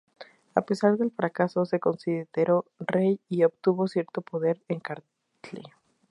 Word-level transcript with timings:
A 0.55 0.61
pesar 0.63 0.97
del 0.97 1.11
fracaso, 1.11 1.63
se 1.65 1.79
consideró 1.79 2.65
rey 2.79 3.19
y 3.29 3.43
obtuvo 3.43 3.87
cierto 3.87 4.23
poder 4.23 4.59
en 4.67 4.79
Kartli. 4.79 5.61